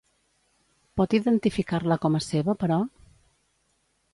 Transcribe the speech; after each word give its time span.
Pot 1.01 1.13
identificar-la 1.17 1.99
com 2.07 2.17
a 2.21 2.25
seva, 2.29 2.59
però? 2.65 2.79